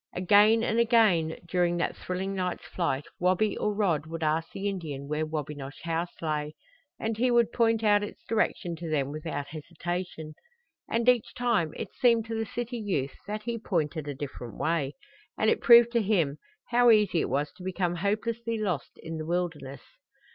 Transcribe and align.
Again 0.15 0.63
and 0.63 0.79
again 0.79 1.37
during 1.47 1.77
that 1.77 1.95
thrilling 1.95 2.33
night's 2.33 2.65
flight 2.65 3.05
Wabi 3.19 3.55
or 3.55 3.71
Rod 3.71 4.07
would 4.07 4.23
ask 4.23 4.51
the 4.51 4.67
Indian 4.67 5.07
where 5.07 5.27
Wabinosh 5.27 5.83
House 5.83 6.09
lay, 6.23 6.55
and 6.99 7.17
he 7.19 7.29
would 7.29 7.51
point 7.51 7.83
out 7.83 8.01
its 8.01 8.25
direction 8.27 8.75
to 8.77 8.89
them 8.89 9.11
without 9.11 9.49
hesitation. 9.49 10.33
And 10.89 11.07
each 11.07 11.35
time 11.35 11.75
it 11.77 11.93
seemed 11.93 12.25
to 12.25 12.35
the 12.35 12.47
city 12.47 12.79
youth 12.79 13.13
that 13.27 13.43
he 13.43 13.59
pointed 13.59 14.07
a 14.07 14.15
different 14.15 14.57
way, 14.57 14.95
and 15.37 15.51
it 15.51 15.61
proved 15.61 15.91
to 15.91 16.01
him 16.01 16.39
how 16.69 16.89
easy 16.89 17.21
it 17.21 17.29
was 17.29 17.51
to 17.57 17.63
become 17.63 17.97
hopelessly 17.97 18.57
lost 18.57 18.97
in 19.03 19.17
the 19.17 19.25
wilderness. 19.27 19.81